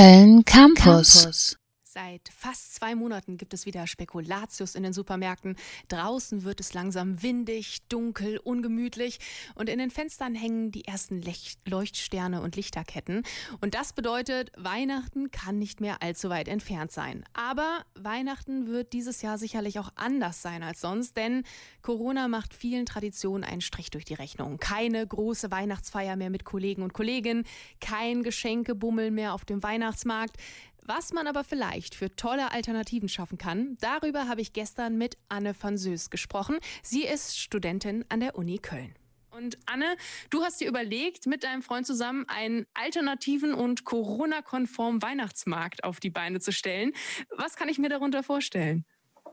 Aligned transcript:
Köln 0.00 0.44
Campus. 0.46 1.24
Campus. 1.24 1.59
Seit 1.92 2.28
fast 2.28 2.76
zwei 2.76 2.94
Monaten 2.94 3.36
gibt 3.36 3.52
es 3.52 3.66
wieder 3.66 3.88
Spekulatius 3.88 4.76
in 4.76 4.84
den 4.84 4.92
Supermärkten. 4.92 5.56
Draußen 5.88 6.44
wird 6.44 6.60
es 6.60 6.72
langsam 6.72 7.20
windig, 7.20 7.80
dunkel, 7.88 8.38
ungemütlich 8.38 9.18
und 9.56 9.68
in 9.68 9.80
den 9.80 9.90
Fenstern 9.90 10.36
hängen 10.36 10.70
die 10.70 10.84
ersten 10.84 11.20
Leuchtsterne 11.66 12.42
und 12.42 12.54
Lichterketten. 12.54 13.24
Und 13.60 13.74
das 13.74 13.92
bedeutet, 13.92 14.52
Weihnachten 14.56 15.32
kann 15.32 15.58
nicht 15.58 15.80
mehr 15.80 16.00
allzu 16.00 16.30
weit 16.30 16.46
entfernt 16.46 16.92
sein. 16.92 17.24
Aber 17.32 17.84
Weihnachten 17.96 18.68
wird 18.68 18.92
dieses 18.92 19.20
Jahr 19.22 19.36
sicherlich 19.36 19.80
auch 19.80 19.90
anders 19.96 20.42
sein 20.42 20.62
als 20.62 20.82
sonst, 20.82 21.16
denn 21.16 21.42
Corona 21.82 22.28
macht 22.28 22.54
vielen 22.54 22.86
Traditionen 22.86 23.42
einen 23.42 23.62
Strich 23.62 23.90
durch 23.90 24.04
die 24.04 24.14
Rechnung. 24.14 24.58
Keine 24.58 25.04
große 25.04 25.50
Weihnachtsfeier 25.50 26.14
mehr 26.14 26.30
mit 26.30 26.44
Kollegen 26.44 26.84
und 26.84 26.92
Kolleginnen, 26.92 27.42
kein 27.80 28.22
Geschenkebummel 28.22 29.10
mehr 29.10 29.34
auf 29.34 29.44
dem 29.44 29.64
Weihnachtsmarkt. 29.64 30.36
Was 30.82 31.12
man 31.12 31.26
aber 31.26 31.44
vielleicht 31.44 31.94
für 31.94 32.14
tolle 32.16 32.52
Alternativen 32.52 33.08
schaffen 33.08 33.38
kann, 33.38 33.76
darüber 33.80 34.28
habe 34.28 34.40
ich 34.40 34.52
gestern 34.52 34.96
mit 34.96 35.16
Anne 35.28 35.54
van 35.60 35.76
Söß 35.76 36.10
gesprochen. 36.10 36.58
Sie 36.82 37.04
ist 37.04 37.38
Studentin 37.38 38.04
an 38.08 38.20
der 38.20 38.36
Uni 38.36 38.58
Köln. 38.58 38.94
Und 39.30 39.58
Anne, 39.66 39.96
du 40.30 40.42
hast 40.42 40.60
dir 40.60 40.68
überlegt, 40.68 41.26
mit 41.26 41.44
deinem 41.44 41.62
Freund 41.62 41.86
zusammen 41.86 42.24
einen 42.28 42.66
alternativen 42.74 43.54
und 43.54 43.84
Corona-konformen 43.84 45.02
Weihnachtsmarkt 45.02 45.84
auf 45.84 46.00
die 46.00 46.10
Beine 46.10 46.40
zu 46.40 46.52
stellen. 46.52 46.92
Was 47.36 47.56
kann 47.56 47.68
ich 47.68 47.78
mir 47.78 47.88
darunter 47.88 48.22
vorstellen? 48.22 48.84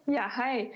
Ja, 0.06 0.38
hi. 0.38 0.72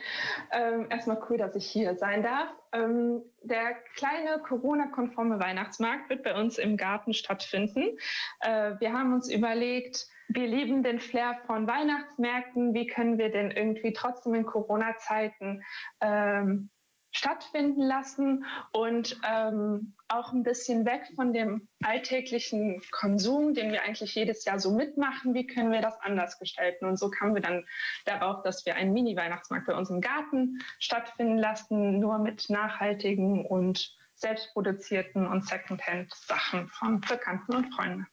Ähm, 0.52 0.88
erstmal 0.90 1.22
cool, 1.30 1.38
dass 1.38 1.56
ich 1.56 1.66
hier 1.66 1.96
sein 1.96 2.22
darf. 2.22 2.50
Ähm, 2.74 3.22
der 3.44 3.76
kleine 3.96 4.40
Corona-konforme 4.40 5.40
Weihnachtsmarkt 5.40 6.10
wird 6.10 6.24
bei 6.24 6.38
uns 6.38 6.58
im 6.58 6.76
Garten 6.76 7.14
stattfinden. 7.14 7.98
Äh, 8.42 8.74
wir 8.80 8.92
haben 8.92 9.14
uns 9.14 9.32
überlegt, 9.32 10.08
wir 10.34 10.48
lieben 10.48 10.84
den 10.84 11.00
Flair 11.00 11.40
von 11.46 11.68
Weihnachtsmärkten. 11.68 12.74
Wie 12.74 12.88
können 12.88 13.18
wir 13.18 13.32
denn 13.32 13.52
irgendwie 13.52 13.94
trotzdem 13.94 14.34
in 14.34 14.46
Corona-Zeiten 14.46 15.64
ähm, 16.00 16.70
stattfinden 17.12 17.82
lassen 17.82 18.46
und 18.72 19.20
ähm, 19.28 19.94
auch 20.08 20.32
ein 20.32 20.44
bisschen 20.44 20.86
weg 20.86 21.04
von 21.16 21.34
dem 21.34 21.68
alltäglichen 21.84 22.82
Konsum, 22.92 23.54
den 23.54 23.72
wir 23.72 23.84
eigentlich 23.84 24.16
jedes 24.16 24.46
Jahr 24.46 24.60
so 24.60 24.74
mitmachen. 24.74 25.34
Wie 25.34 25.46
können 25.46 25.72
wir 25.72 25.82
das 25.82 26.00
anders 26.02 26.40
gestalten? 26.40 26.86
Und 26.86 26.98
so 26.98 27.10
kamen 27.10 27.36
wir 27.36 27.42
dann 27.42 27.66
darauf, 28.06 28.44
dass 28.44 28.66
wir 28.66 28.76
einen 28.76 28.94
Mini-Weihnachtsmarkt 28.94 29.68
bei 29.68 29.76
uns 29.76 29.90
im 29.90 30.02
Garten 30.02 30.60
stattfinden 30.80 31.38
lassen, 31.38 32.00
nur 32.00 32.18
mit 32.20 32.50
nachhaltigen 32.50 33.46
und 33.46 33.98
selbstproduzierten 34.16 35.28
und 35.28 35.46
Secondhand-Sachen 35.46 36.68
von 36.70 37.02
Bekannten 37.02 37.56
und 37.56 37.74
Freunden. 37.74 38.08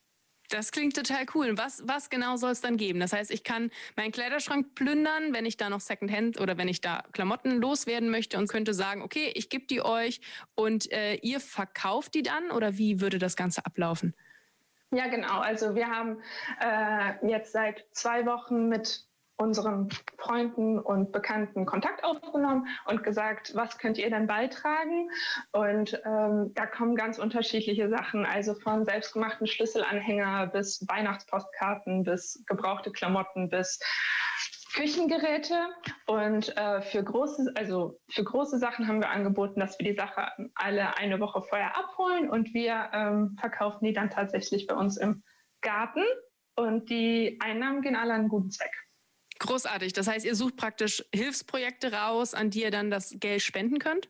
Das 0.50 0.72
klingt 0.72 0.96
total 0.96 1.26
cool. 1.34 1.58
Was, 1.58 1.86
was 1.86 2.08
genau 2.08 2.36
soll 2.36 2.52
es 2.52 2.60
dann 2.60 2.76
geben? 2.78 3.00
Das 3.00 3.12
heißt, 3.12 3.30
ich 3.30 3.44
kann 3.44 3.70
meinen 3.96 4.12
Kleiderschrank 4.12 4.74
plündern, 4.74 5.34
wenn 5.34 5.44
ich 5.44 5.58
da 5.58 5.68
noch 5.68 5.80
Secondhand 5.80 6.40
oder 6.40 6.56
wenn 6.56 6.68
ich 6.68 6.80
da 6.80 7.04
Klamotten 7.12 7.60
loswerden 7.60 8.08
möchte 8.10 8.38
und 8.38 8.48
könnte 8.48 8.72
sagen, 8.72 9.02
okay, 9.02 9.30
ich 9.34 9.50
gebe 9.50 9.66
die 9.66 9.82
euch 9.82 10.20
und 10.54 10.90
äh, 10.90 11.16
ihr 11.16 11.40
verkauft 11.40 12.14
die 12.14 12.22
dann 12.22 12.50
oder 12.50 12.78
wie 12.78 13.00
würde 13.00 13.18
das 13.18 13.36
Ganze 13.36 13.66
ablaufen? 13.66 14.14
Ja, 14.90 15.08
genau. 15.08 15.40
Also 15.40 15.74
wir 15.74 15.88
haben 15.88 16.22
äh, 16.60 17.28
jetzt 17.28 17.52
seit 17.52 17.84
zwei 17.92 18.24
Wochen 18.24 18.68
mit 18.68 19.07
unseren 19.38 19.88
Freunden 20.18 20.78
und 20.78 21.12
Bekannten 21.12 21.64
Kontakt 21.64 22.04
aufgenommen 22.04 22.66
und 22.86 23.02
gesagt, 23.02 23.54
was 23.54 23.78
könnt 23.78 23.96
ihr 23.96 24.10
denn 24.10 24.26
beitragen? 24.26 25.10
Und 25.52 26.00
ähm, 26.04 26.52
da 26.54 26.66
kommen 26.66 26.96
ganz 26.96 27.18
unterschiedliche 27.18 27.88
Sachen, 27.88 28.26
also 28.26 28.54
von 28.54 28.84
selbstgemachten 28.84 29.46
Schlüsselanhänger 29.46 30.48
bis 30.48 30.84
Weihnachtspostkarten, 30.88 32.02
bis 32.02 32.42
gebrauchte 32.46 32.90
Klamotten, 32.90 33.48
bis 33.48 33.78
Küchengeräte. 34.74 35.54
Und 36.06 36.56
äh, 36.56 36.82
für 36.82 37.02
große, 37.02 37.52
also 37.56 37.98
für 38.08 38.24
große 38.24 38.58
Sachen 38.58 38.88
haben 38.88 39.00
wir 39.00 39.10
angeboten, 39.10 39.60
dass 39.60 39.78
wir 39.78 39.86
die 39.90 39.96
Sache 39.96 40.30
alle 40.56 40.96
eine 40.96 41.20
Woche 41.20 41.42
vorher 41.42 41.76
abholen 41.76 42.28
und 42.28 42.52
wir 42.54 42.90
ähm, 42.92 43.36
verkaufen 43.40 43.84
die 43.84 43.92
dann 43.92 44.10
tatsächlich 44.10 44.66
bei 44.66 44.74
uns 44.74 44.96
im 44.96 45.22
Garten. 45.62 46.02
Und 46.56 46.90
die 46.90 47.38
Einnahmen 47.40 47.82
gehen 47.82 47.94
alle 47.94 48.14
an 48.14 48.20
einen 48.20 48.28
guten 48.28 48.50
Zweck. 48.50 48.87
Großartig. 49.38 49.92
Das 49.92 50.08
heißt, 50.08 50.26
ihr 50.26 50.34
sucht 50.34 50.56
praktisch 50.56 51.04
Hilfsprojekte 51.14 51.92
raus, 51.92 52.34
an 52.34 52.50
die 52.50 52.62
ihr 52.62 52.70
dann 52.70 52.90
das 52.90 53.14
Geld 53.18 53.42
spenden 53.42 53.78
könnt? 53.78 54.08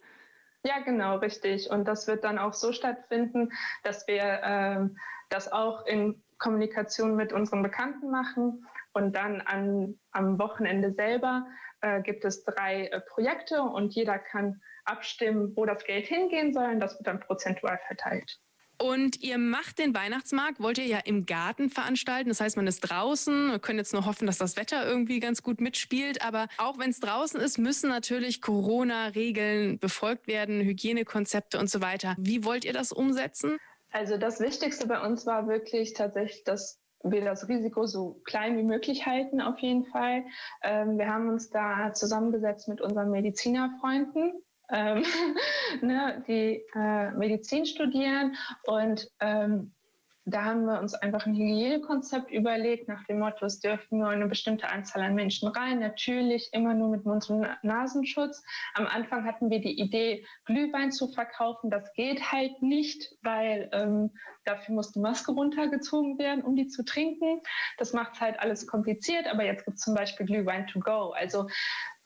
Ja, 0.65 0.81
genau, 0.81 1.17
richtig. 1.19 1.71
Und 1.71 1.85
das 1.87 2.07
wird 2.07 2.25
dann 2.25 2.39
auch 2.39 2.55
so 2.55 2.73
stattfinden, 2.73 3.53
dass 3.85 4.07
wir 4.07 4.23
äh, 4.23 4.89
das 5.29 5.53
auch 5.53 5.87
in 5.87 6.23
Kommunikation 6.39 7.15
mit 7.15 7.33
unseren 7.33 7.63
Bekannten 7.63 8.11
machen. 8.11 8.67
Und 8.93 9.15
dann 9.15 9.41
an, 9.43 9.99
am 10.13 10.39
Wochenende 10.39 10.93
selber 10.93 11.47
äh, 11.83 12.01
gibt 12.03 12.25
es 12.25 12.45
drei 12.45 12.87
äh, 12.87 13.01
Projekte 13.01 13.63
und 13.63 13.95
jeder 13.95 14.19
kann 14.19 14.61
abstimmen, 14.85 15.55
wo 15.57 15.67
das 15.67 15.85
Geld 15.85 16.07
hingehen 16.07 16.53
soll. 16.53 16.67
Und 16.71 16.81
das 16.81 16.95
wird 16.95 17.07
dann 17.07 17.21
prozentual 17.21 17.79
verteilt. 17.87 18.41
Und 18.81 19.23
ihr 19.23 19.39
macht 19.39 19.81
den 19.81 19.93
Weihnachtsmarkt, 19.93 20.61
wollt 20.61 20.79
ihr 20.79 20.87
ja 20.87 20.99
im 21.05 21.27
Garten 21.27 21.69
veranstalten. 21.69 22.29
Das 22.29 22.41
heißt, 22.41 22.57
man 22.57 22.69
ist 22.69 22.81
draußen. 22.81 23.51
Wir 23.51 23.59
können 23.59 23.79
jetzt 23.79 23.93
nur 23.93 24.07
hoffen, 24.07 24.27
dass 24.27 24.39
das 24.39 24.57
Wetter 24.57 24.87
irgendwie 24.87 25.19
ganz 25.19 25.43
gut 25.43 25.61
mitspielt. 25.61 26.25
Aber 26.25 26.47
auch 26.59 26.79
wenn 26.79 26.91
es 26.91 27.01
draußen 27.01 27.41
ist, 27.41 27.59
müssen 27.59 27.89
natürlich 27.89 28.41
Corona-Regeln 28.41 29.81
befolgt 29.81 30.29
werden, 30.29 30.61
Hygienekonzepte 30.61 31.59
und 31.59 31.69
so 31.69 31.81
weiter. 31.81 32.15
Wie 32.19 32.45
wollt 32.45 32.65
ihr 32.65 32.73
das 32.73 32.93
umsetzen? 32.93 33.59
Also 33.91 34.17
das 34.17 34.39
Wichtigste 34.39 34.87
bei 34.87 35.01
uns 35.01 35.27
war 35.27 35.49
wirklich 35.49 35.95
tatsächlich, 35.95 36.45
dass 36.45 36.79
wir 37.03 37.25
das 37.25 37.49
Risiko 37.49 37.87
so 37.87 38.21
klein 38.25 38.59
wie 38.59 38.63
möglich 38.63 39.07
halten, 39.07 39.41
auf 39.41 39.59
jeden 39.59 39.87
Fall. 39.87 40.25
Ähm, 40.63 40.99
wir 40.99 41.09
haben 41.09 41.29
uns 41.29 41.51
da 41.51 41.93
zusammengesetzt 41.95 42.69
mit 42.69 42.81
unseren 42.81 43.11
Medizinerfreunden 43.11 44.35
ähm, 44.71 45.05
ne, 45.83 46.23
die 46.27 46.65
äh, 46.75 47.11
Medizin 47.13 47.67
studieren. 47.67 48.37
Und 48.65 49.09
ähm, 49.21 49.73
da 50.31 50.45
haben 50.45 50.65
wir 50.65 50.81
uns 50.81 50.95
einfach 50.95 51.27
ein 51.27 51.35
Hygienekonzept 51.35 52.31
überlegt, 52.31 52.89
nach 52.89 53.05
dem 53.05 53.19
Motto, 53.19 53.47
es 53.47 53.61
dürfen 53.61 53.99
nur 53.99 54.09
eine 54.09 54.27
bestimmte 54.27 54.69
Anzahl 54.69 55.03
an 55.03 55.15
Menschen 55.15 55.49
rein, 55.49 55.79
natürlich 55.79 56.51
immer 56.53 56.75
nur 56.75 56.91
mit 56.91 57.05
Mund- 57.05 57.31
und 57.31 57.47
Nasenschutz. 57.63 58.43
Am 58.75 58.87
Anfang 58.87 59.25
hatten 59.25 59.51
wir 59.51 59.61
die 59.61 59.79
Idee, 59.79 60.25
Glühwein 60.45 60.93
zu 60.93 61.09
verkaufen. 61.09 61.71
Das 61.71 61.93
geht 61.95 62.33
halt 62.33 62.63
nicht, 62.63 63.15
weil 63.23 63.69
ähm, 63.73 64.11
dafür 64.45 64.75
muss 64.75 64.93
die 64.93 65.01
Maske 65.01 65.33
runtergezogen 65.33 66.19
werden, 66.19 66.43
um 66.43 66.57
die 66.57 66.69
zu 66.69 66.85
trinken. 66.85 67.41
Das 67.79 67.93
macht 67.93 68.15
es 68.15 68.21
halt 68.21 68.39
alles 68.41 68.67
kompliziert, 68.67 69.27
aber 69.27 69.45
jetzt 69.45 69.65
gibt 69.65 69.79
es 69.79 69.85
zum 69.85 69.95
Beispiel 69.95 70.27
Glühwein 70.27 70.67
to 70.67 70.81
go. 70.81 71.11
Also 71.11 71.49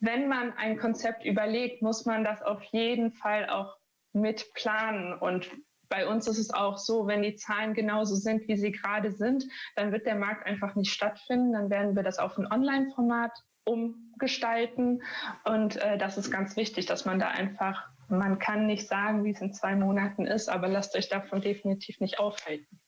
wenn 0.00 0.28
man 0.28 0.52
ein 0.56 0.78
Konzept 0.78 1.24
überlegt, 1.24 1.82
muss 1.82 2.06
man 2.06 2.24
das 2.24 2.42
auf 2.42 2.62
jeden 2.64 3.12
Fall 3.12 3.48
auch 3.48 3.76
mit 4.12 4.52
planen. 4.54 5.14
Und 5.14 5.48
bei 5.92 6.06
uns 6.06 6.26
ist 6.26 6.38
es 6.38 6.54
auch 6.54 6.78
so, 6.78 7.06
wenn 7.06 7.20
die 7.20 7.36
Zahlen 7.36 7.74
genauso 7.74 8.14
sind, 8.14 8.48
wie 8.48 8.56
sie 8.56 8.72
gerade 8.72 9.12
sind, 9.12 9.44
dann 9.76 9.92
wird 9.92 10.06
der 10.06 10.14
Markt 10.14 10.46
einfach 10.46 10.74
nicht 10.74 10.90
stattfinden. 10.90 11.52
Dann 11.52 11.68
werden 11.68 11.94
wir 11.94 12.02
das 12.02 12.18
auf 12.18 12.38
ein 12.38 12.50
Online-Format 12.50 13.30
umgestalten. 13.64 15.02
Und 15.44 15.76
äh, 15.76 15.98
das 15.98 16.16
ist 16.16 16.30
ganz 16.30 16.56
wichtig, 16.56 16.86
dass 16.86 17.04
man 17.04 17.18
da 17.18 17.28
einfach, 17.28 17.84
man 18.08 18.38
kann 18.38 18.64
nicht 18.66 18.88
sagen, 18.88 19.22
wie 19.22 19.32
es 19.32 19.42
in 19.42 19.52
zwei 19.52 19.76
Monaten 19.76 20.24
ist, 20.24 20.48
aber 20.48 20.66
lasst 20.66 20.96
euch 20.96 21.10
davon 21.10 21.42
definitiv 21.42 22.00
nicht 22.00 22.18
aufhalten. 22.18 22.80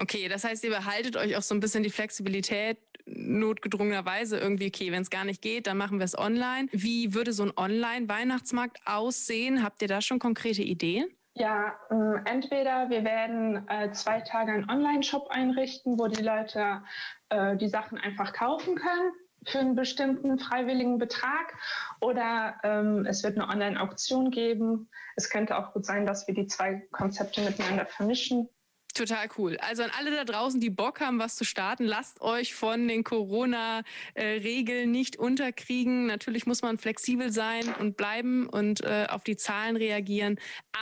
Okay, 0.00 0.28
das 0.28 0.42
heißt, 0.42 0.64
ihr 0.64 0.70
behaltet 0.70 1.16
euch 1.16 1.36
auch 1.36 1.42
so 1.42 1.54
ein 1.54 1.60
bisschen 1.60 1.84
die 1.84 1.90
Flexibilität, 1.90 2.78
notgedrungenerweise 3.06 4.38
irgendwie, 4.38 4.66
okay, 4.66 4.90
wenn 4.90 5.02
es 5.02 5.10
gar 5.10 5.24
nicht 5.24 5.42
geht, 5.42 5.68
dann 5.68 5.76
machen 5.76 5.98
wir 5.98 6.04
es 6.04 6.18
online. 6.18 6.68
Wie 6.72 7.14
würde 7.14 7.32
so 7.32 7.44
ein 7.44 7.52
Online-Weihnachtsmarkt 7.56 8.80
aussehen? 8.84 9.62
Habt 9.62 9.80
ihr 9.82 9.88
da 9.88 10.00
schon 10.00 10.18
konkrete 10.18 10.62
Ideen? 10.62 11.06
Ja, 11.34 11.74
äh, 11.90 12.30
entweder 12.30 12.90
wir 12.90 13.04
werden 13.04 13.66
äh, 13.68 13.90
zwei 13.92 14.20
Tage 14.20 14.52
einen 14.52 14.68
Online-Shop 14.68 15.28
einrichten, 15.30 15.98
wo 15.98 16.06
die 16.06 16.22
Leute 16.22 16.82
äh, 17.30 17.56
die 17.56 17.68
Sachen 17.68 17.96
einfach 17.96 18.34
kaufen 18.34 18.76
können 18.76 19.12
für 19.46 19.58
einen 19.58 19.74
bestimmten 19.74 20.38
freiwilligen 20.38 20.98
Betrag 20.98 21.54
oder 22.00 22.56
ähm, 22.62 23.06
es 23.06 23.24
wird 23.24 23.38
eine 23.38 23.48
Online-Auktion 23.48 24.30
geben. 24.30 24.90
Es 25.16 25.30
könnte 25.30 25.56
auch 25.56 25.72
gut 25.72 25.86
sein, 25.86 26.06
dass 26.06 26.26
wir 26.28 26.34
die 26.34 26.46
zwei 26.46 26.86
Konzepte 26.92 27.40
miteinander 27.40 27.86
vermischen. 27.86 28.48
Total 28.94 29.26
cool. 29.38 29.56
Also 29.56 29.84
an 29.84 29.90
alle 29.96 30.10
da 30.10 30.24
draußen, 30.24 30.60
die 30.60 30.68
Bock 30.68 31.00
haben, 31.00 31.18
was 31.18 31.36
zu 31.36 31.44
starten, 31.44 31.84
lasst 31.84 32.20
euch 32.20 32.54
von 32.54 32.86
den 32.88 33.04
Corona-Regeln 33.04 34.90
nicht 34.90 35.16
unterkriegen. 35.16 36.04
Natürlich 36.06 36.44
muss 36.44 36.60
man 36.60 36.76
flexibel 36.76 37.32
sein 37.32 37.72
und 37.78 37.96
bleiben 37.96 38.46
und 38.46 38.82
äh, 38.82 39.06
auf 39.08 39.24
die 39.24 39.36
Zahlen 39.36 39.76
reagieren. 39.76 40.38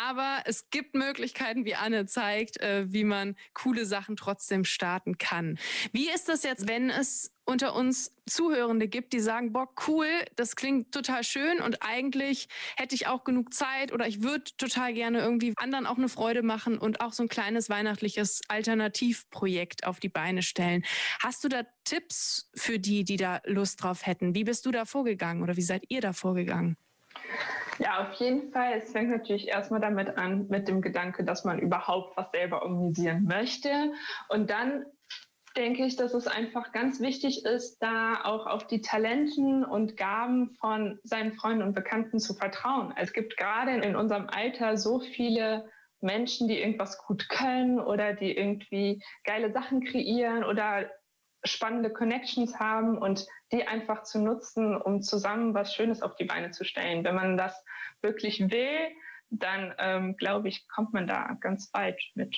Aber 0.09 0.43
es 0.45 0.71
gibt 0.71 0.97
Möglichkeiten, 0.97 1.65
wie 1.65 1.77
Anne 1.77 2.07
zeigt, 2.07 2.61
äh, 2.61 2.93
wie 2.93 3.05
man 3.05 3.37
coole 3.55 3.87
Sachen 3.87 4.17
trotzdem 4.17 4.65
starten 4.65 5.17
kann. 5.19 5.57
Wie 5.93 6.11
ist 6.11 6.29
das 6.29 6.43
jetzt, 6.43 6.67
wenn 6.67 6.91
es 6.91 7.33
unter 7.51 7.75
uns 7.75 8.17
Zuhörende 8.27 8.87
gibt, 8.87 9.13
die 9.13 9.19
sagen, 9.19 9.53
boah, 9.53 9.69
cool, 9.89 10.07
das 10.37 10.55
klingt 10.55 10.93
total 10.93 11.25
schön 11.25 11.61
und 11.61 11.83
eigentlich 11.83 12.49
hätte 12.77 12.95
ich 12.95 13.09
auch 13.09 13.25
genug 13.25 13.53
Zeit 13.53 13.93
oder 13.93 14.07
ich 14.07 14.23
würde 14.23 14.45
total 14.57 14.95
gerne 14.95 15.19
irgendwie 15.19 15.53
anderen 15.57 15.87
auch 15.87 15.99
eine 15.99 16.09
Freude 16.09 16.43
machen 16.43 16.79
und 16.79 17.01
auch 17.01 17.13
so 17.13 17.25
ein 17.25 17.29
kleines 17.29 17.69
weihnachtliches 17.69 18.43
Alternativprojekt 18.49 19.85
auf 19.85 19.99
die 19.99 20.09
Beine 20.09 20.43
stellen. 20.43 20.85
Hast 21.21 21.43
du 21.43 21.49
da 21.49 21.63
Tipps 21.85 22.51
für 22.55 22.79
die, 22.79 23.03
die 23.03 23.17
da 23.17 23.41
Lust 23.45 23.83
drauf 23.83 24.07
hätten? 24.07 24.35
Wie 24.35 24.45
bist 24.45 24.65
du 24.65 24.71
da 24.71 24.85
vorgegangen 24.85 25.43
oder 25.43 25.57
wie 25.57 25.63
seid 25.63 25.83
ihr 25.89 26.01
da 26.01 26.13
vorgegangen? 26.13 26.77
Ja, 27.81 28.03
auf 28.03 28.13
jeden 28.21 28.53
Fall. 28.53 28.75
Es 28.77 28.93
fängt 28.93 29.11
natürlich 29.11 29.49
erstmal 29.49 29.81
damit 29.81 30.17
an, 30.19 30.47
mit 30.49 30.69
dem 30.69 30.83
Gedanke, 30.83 31.25
dass 31.25 31.45
man 31.45 31.59
überhaupt 31.59 32.17
was 32.17 32.31
selber 32.31 32.63
organisieren 32.63 33.25
möchte. 33.25 33.93
Und 34.29 34.51
dann 34.51 34.85
denke 35.57 35.85
ich, 35.85 35.97
dass 35.97 36.15
es 36.15 36.27
einfach 36.27 36.73
ganz 36.73 37.01
wichtig 37.01 37.45
ist, 37.45 37.79
da 37.81 38.25
auch 38.25 38.47
auf 38.47 38.67
die 38.67 38.81
Talenten 38.81 39.65
und 39.65 39.97
Gaben 39.97 40.55
von 40.61 40.99
seinen 41.03 41.33
Freunden 41.33 41.63
und 41.63 41.75
Bekannten 41.75 42.19
zu 42.19 42.35
vertrauen. 42.35 42.95
Es 42.97 43.13
gibt 43.13 43.37
gerade 43.37 43.73
in 43.73 43.97
unserem 43.97 44.29
Alter 44.29 44.77
so 44.77 45.01
viele 45.01 45.69
Menschen, 46.01 46.49
die 46.49 46.59
irgendwas 46.59 46.99
gut 46.99 47.29
können 47.29 47.81
oder 47.81 48.15
die 48.15 48.37
irgendwie 48.37 49.03
geile 49.25 49.53
Sachen 49.53 49.85
kreieren 49.85 50.45
oder 50.45 50.91
spannende 51.45 51.91
Connections 51.91 52.59
haben 52.59 52.99
und 52.99 53.27
die 53.53 53.67
einfach 53.67 54.03
zu 54.03 54.21
nutzen, 54.21 54.77
um 54.77 55.03
zusammen 55.03 55.55
was 55.55 55.75
Schönes 55.75 56.03
auf 56.03 56.15
die 56.17 56.25
Beine 56.25 56.51
zu 56.51 56.65
stellen. 56.65 57.05
Wenn 57.05 57.15
man 57.15 57.37
das 57.37 57.65
wirklich 58.03 58.51
will, 58.51 58.89
dann 59.31 59.75
ähm, 59.79 60.17
glaube 60.17 60.49
ich, 60.49 60.69
kommt 60.69 60.93
man 60.93 61.07
da 61.07 61.37
ganz 61.41 61.73
weit 61.73 62.01
mit. 62.15 62.37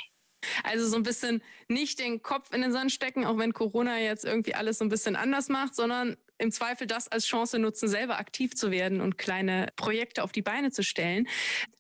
Also 0.65 0.87
so 0.87 0.97
ein 0.97 1.03
bisschen 1.03 1.43
nicht 1.69 1.99
den 1.99 2.23
Kopf 2.23 2.53
in 2.53 2.63
den 2.63 2.73
Sand 2.73 2.93
stecken, 2.93 3.25
auch 3.25 3.39
wenn 3.39 3.53
Corona 3.53 3.99
jetzt 3.99 4.25
irgendwie 4.25 4.55
alles 4.55 4.79
so 4.79 4.85
ein 4.85 4.89
bisschen 4.89 5.17
anders 5.17 5.49
macht, 5.49 5.75
sondern 5.75 6.17
im 6.39 6.51
Zweifel 6.51 6.87
das 6.87 7.09
als 7.09 7.25
Chance 7.25 7.59
nutzen, 7.59 7.89
selber 7.89 8.19
aktiv 8.19 8.55
zu 8.55 8.71
werden 8.71 9.01
und 9.01 9.17
kleine 9.17 9.69
Projekte 9.77 10.23
auf 10.23 10.33
die 10.33 10.43
Beine 10.43 10.71
zu 10.71 10.83
stellen. 10.83 11.29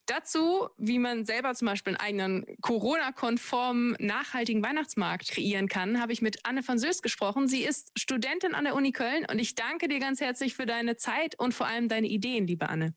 Dazu, 0.06 0.69
wie 0.79 0.99
man 0.99 1.25
selber 1.25 1.55
zum 1.55 1.67
Beispiel 1.67 1.97
einen 1.97 2.00
eigenen 2.00 2.56
Corona-konformen, 2.61 3.97
nachhaltigen 3.99 4.62
Weihnachtsmarkt 4.62 5.29
kreieren 5.29 5.69
kann, 5.69 6.00
habe 6.00 6.12
ich 6.12 6.23
mit 6.23 6.41
Anne 6.44 6.67
van 6.67 6.79
Söß 6.79 7.03
gesprochen. 7.03 7.49
Sie 7.49 7.62
ist 7.62 7.93
Studentin 7.97 8.55
an 8.55 8.65
der 8.65 8.75
Uni 8.75 8.93
Köln 8.93 9.26
und 9.31 9.38
ich 9.38 9.55
danke 9.55 9.88
dir 9.88 9.99
ganz 9.99 10.20
herzlich 10.20 10.55
für 10.55 10.67
deine 10.67 10.97
Zeit 10.97 11.38
und 11.38 11.55
vor 11.55 11.67
allem 11.67 11.88
deine 11.88 12.08
Ideen, 12.08 12.47
liebe 12.47 12.69
Anne. 12.69 12.94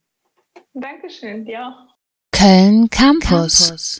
Dankeschön, 0.74 1.44
dir 1.44 1.66
auch. 1.66 1.96
Köln 2.32 2.90
Campus. 2.90 3.68
Campus. 3.68 3.94